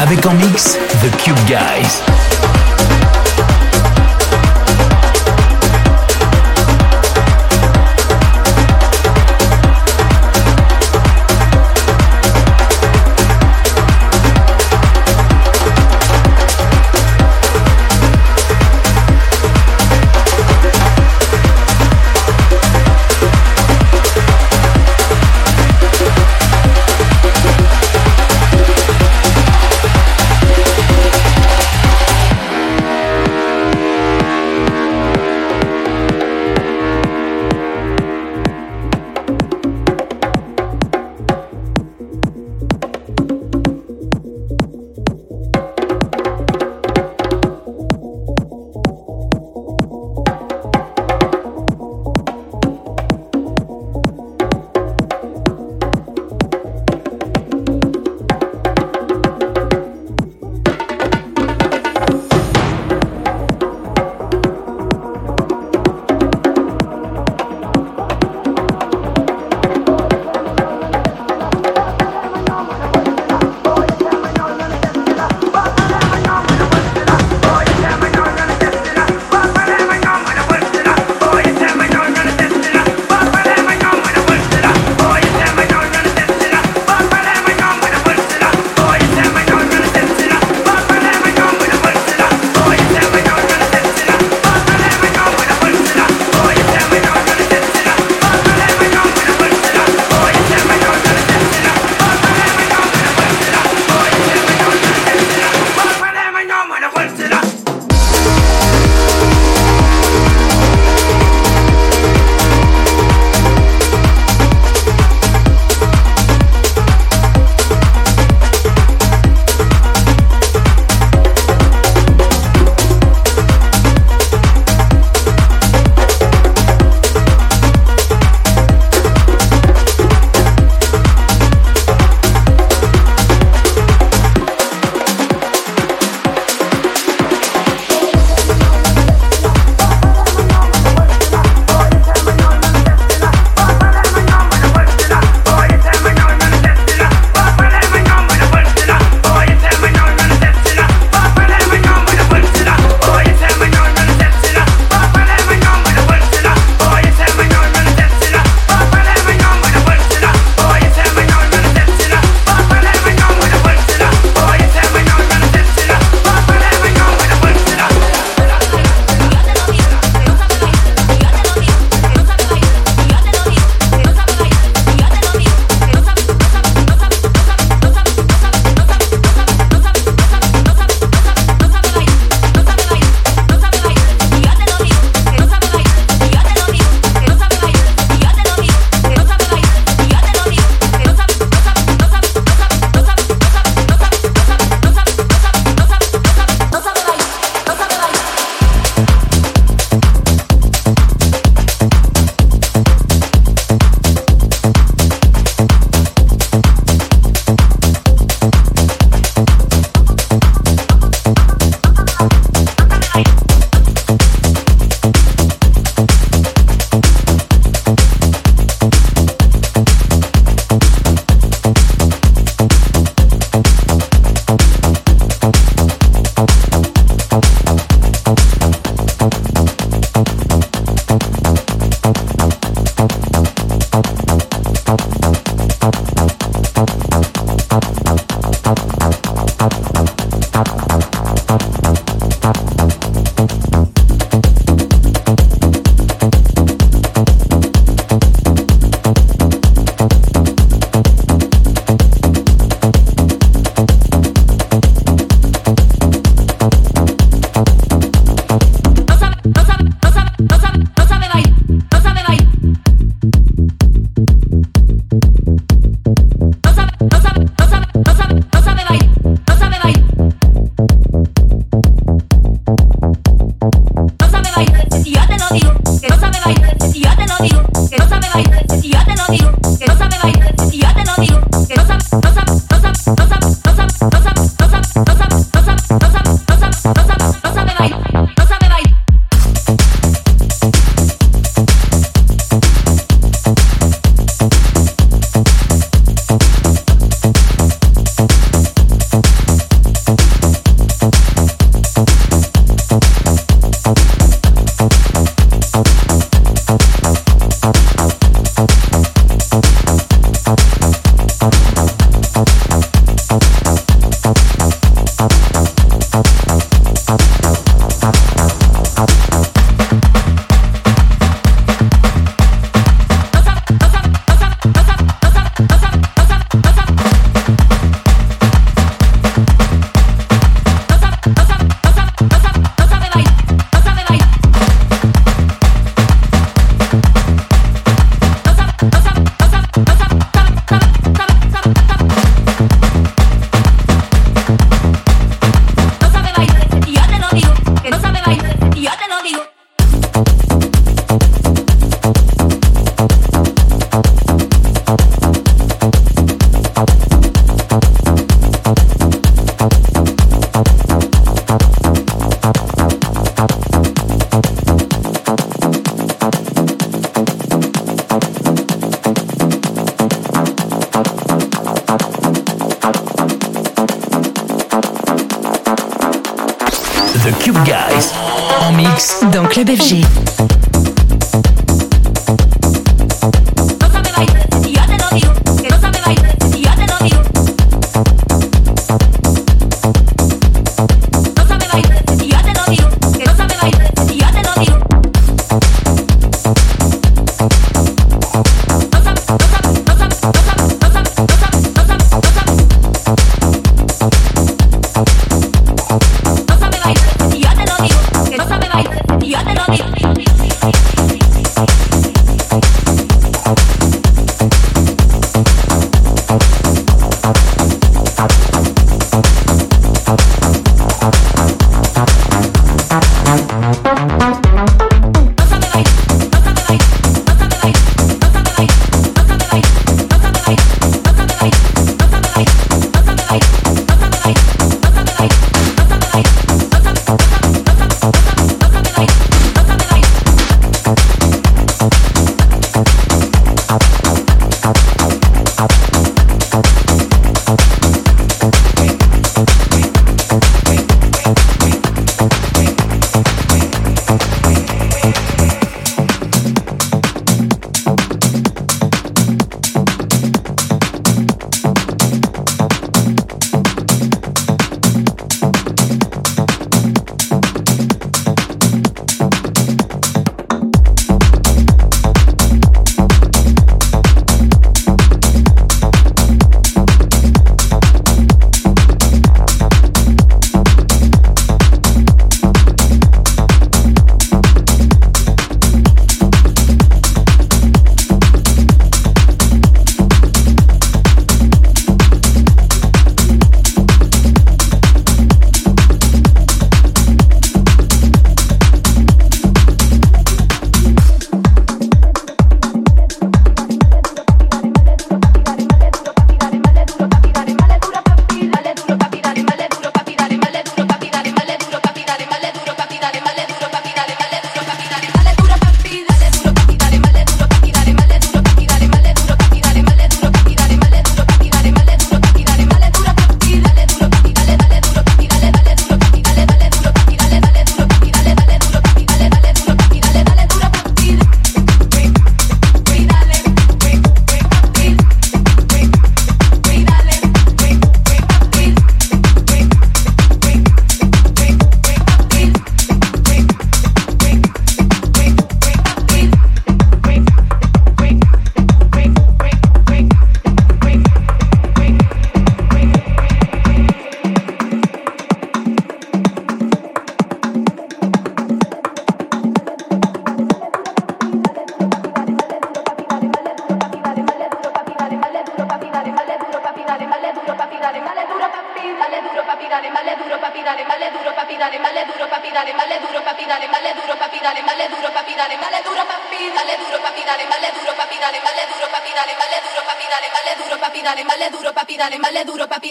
[0.00, 2.33] Avec en mix The Cube Guys.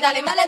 [0.03, 0.42] dale, dale,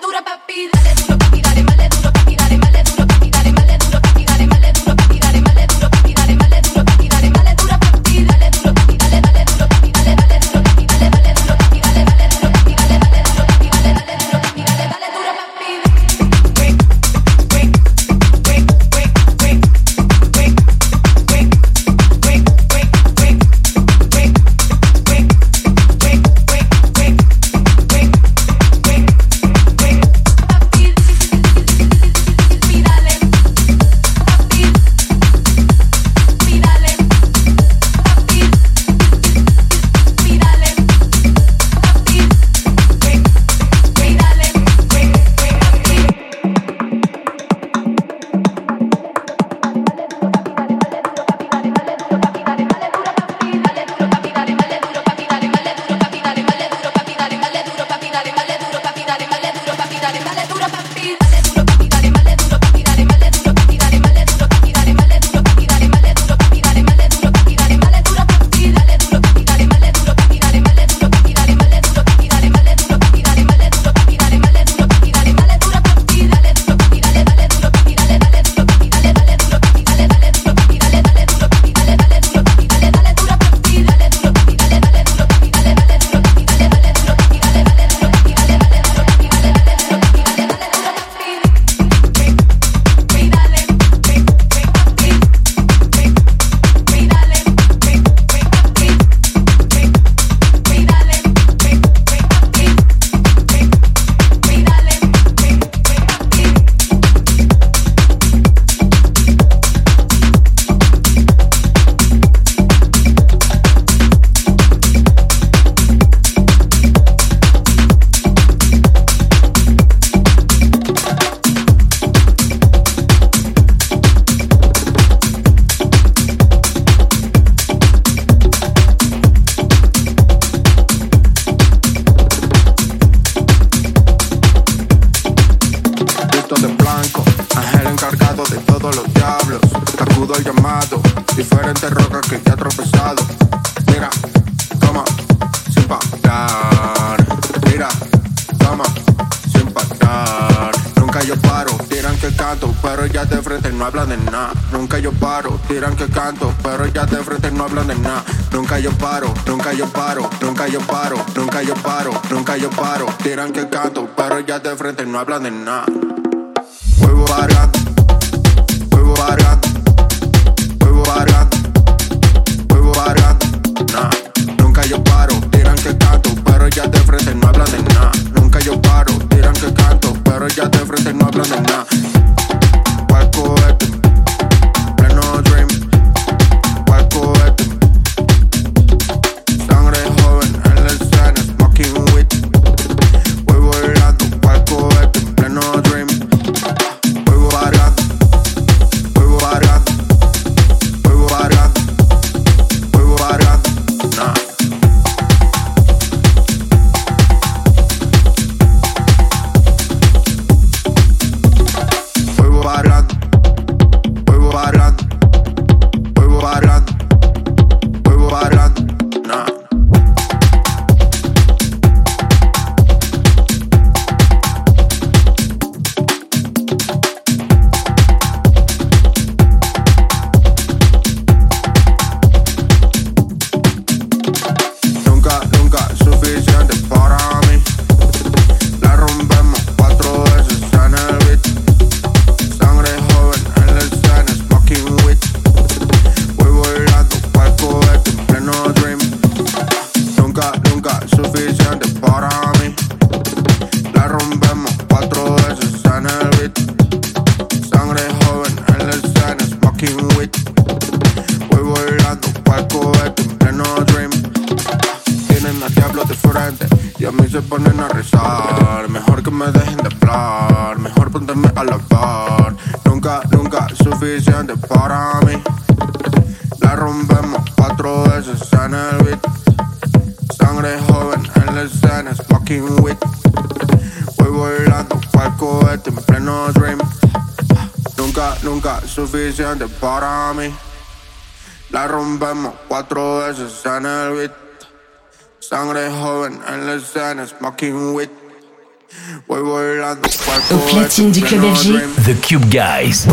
[300.52, 301.74] Au platine du club FG,
[302.06, 303.06] The Cube Guys.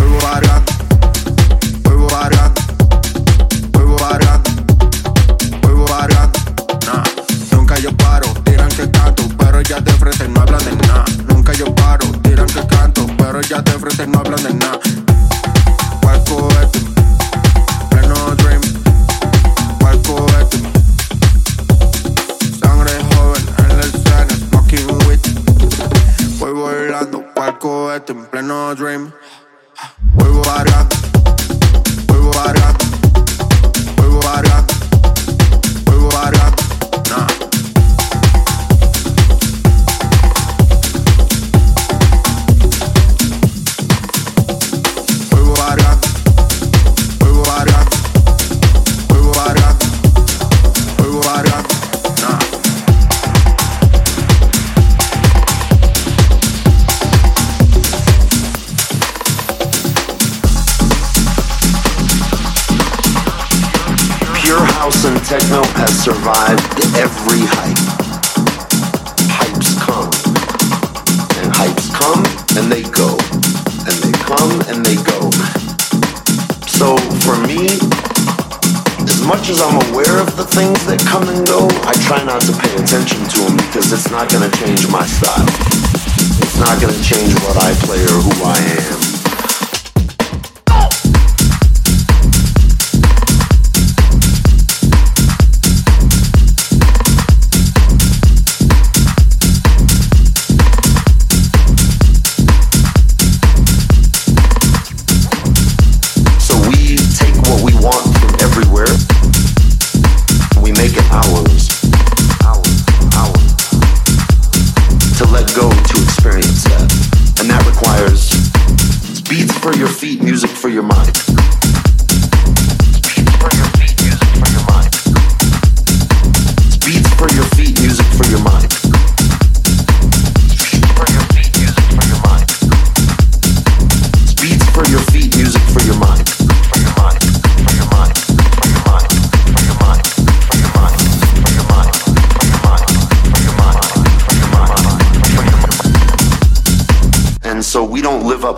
[118.01, 121.62] it's Beats for your feet, music for your mind.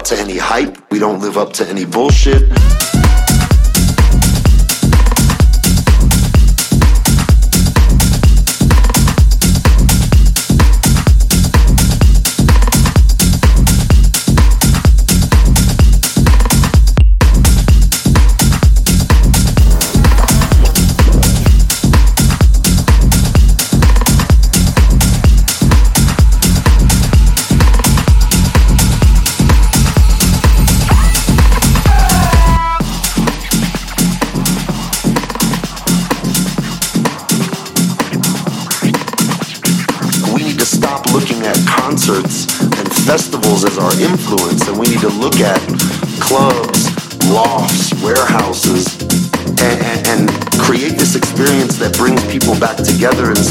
[0.04, 0.76] to any hype.
[0.90, 2.42] We don't live up to any bullshit.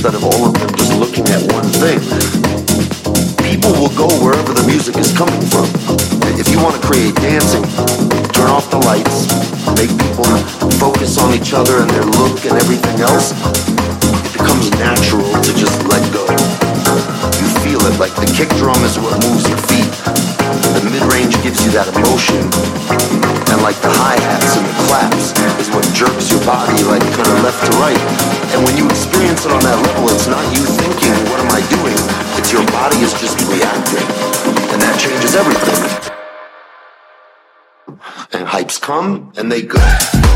[0.04, 1.96] instead of all of them just looking at one thing.
[3.39, 5.63] People will go wherever the music is coming from.
[6.36, 7.63] If you want to create dancing,
[8.36, 9.32] turn off the lights,
[9.80, 10.28] make people
[10.76, 13.32] focus on each other and their look and everything else.
[14.28, 16.28] It becomes natural to just let go.
[17.39, 19.88] You feel it like the kick drum is what moves your feet.
[20.84, 22.44] The mid-range gives you that emotion.
[23.56, 25.32] And like the hi-hats and the claps
[25.63, 28.03] is what jerks your body like kind of left to right
[29.43, 31.95] person on that level, it's not you thinking, what am I doing?
[32.39, 34.08] It's your body is just reacting.
[34.71, 36.13] And that changes everything.
[38.32, 40.33] And hypes come and they go.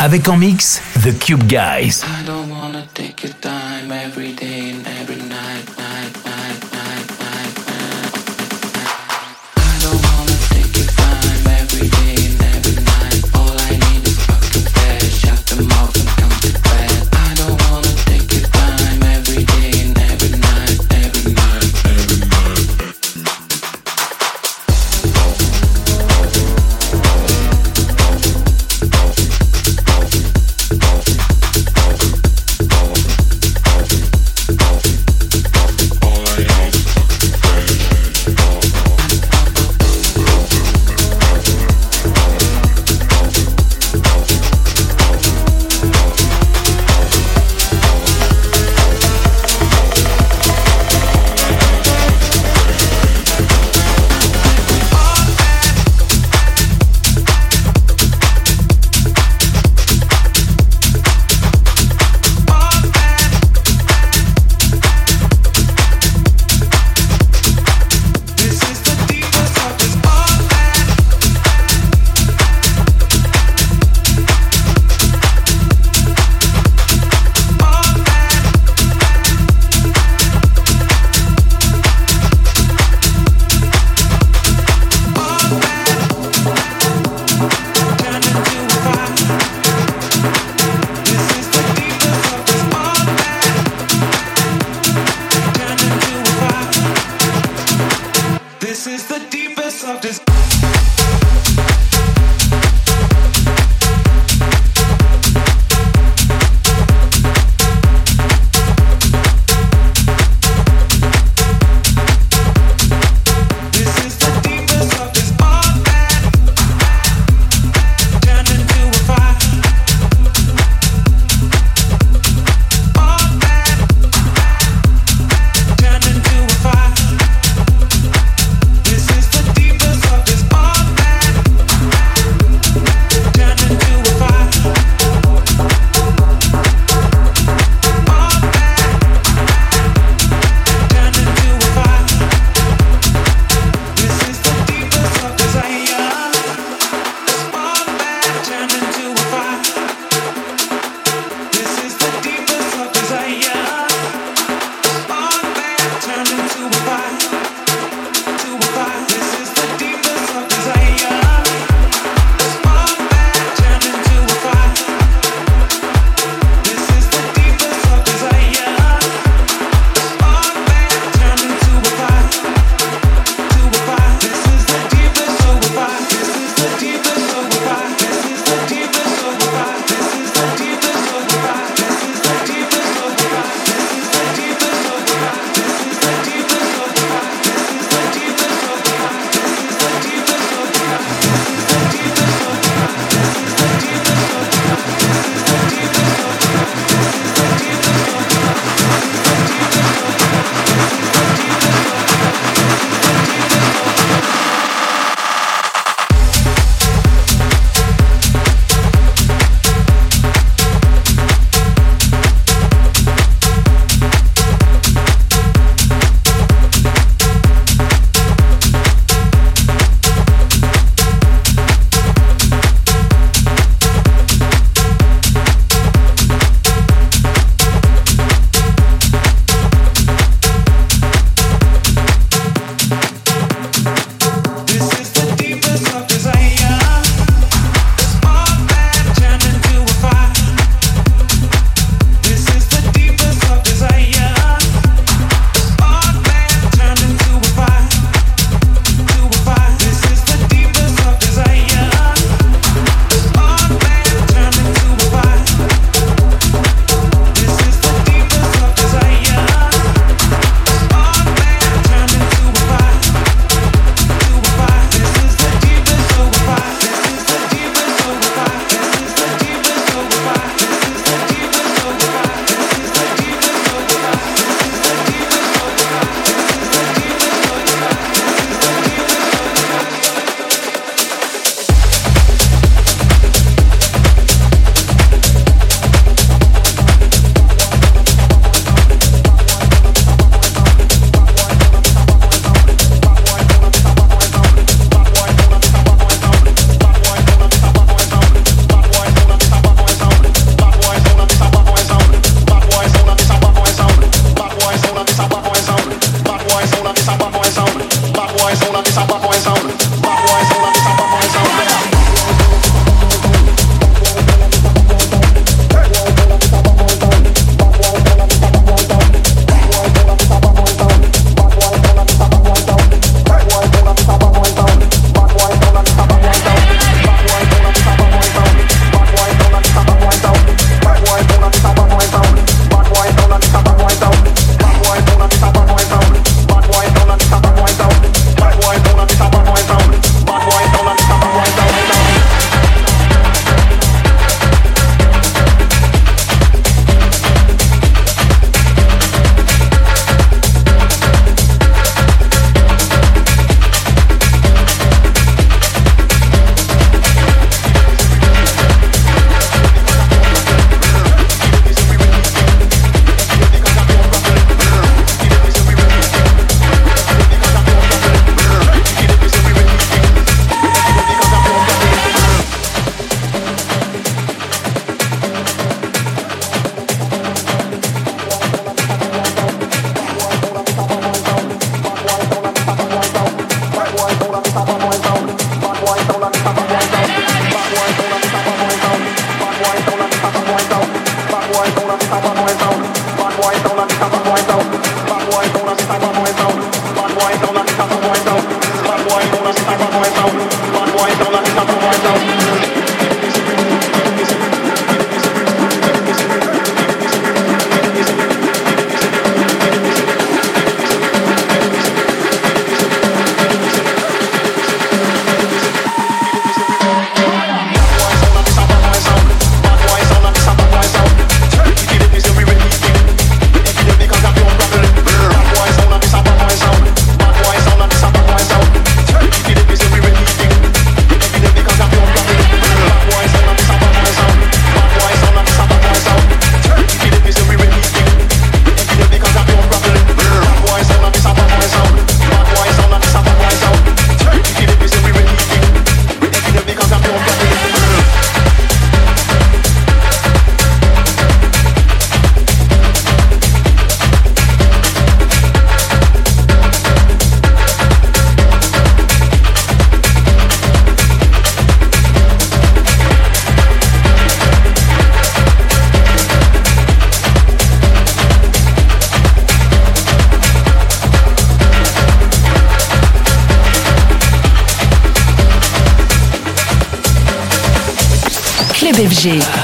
[0.00, 2.02] Avec en mix, The Cube Guys.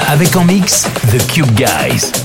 [0.09, 2.22] Avec en mix The Cube Guys.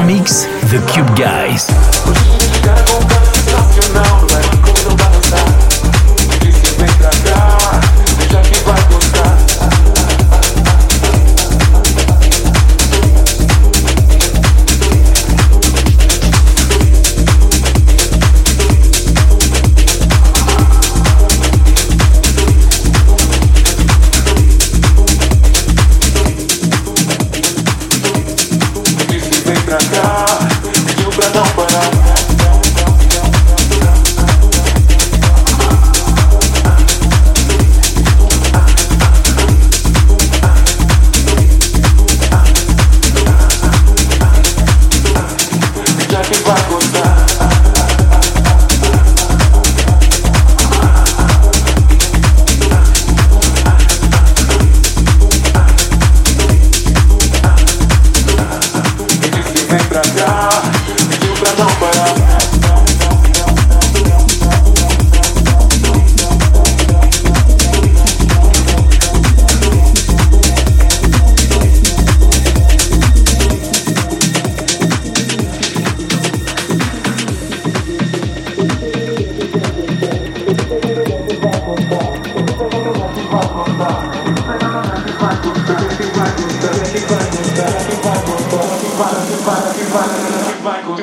[0.00, 1.91] Mix The Cube Guys.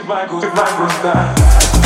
[0.09, 1.78] Vem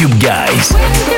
[0.00, 1.09] Cube Guys.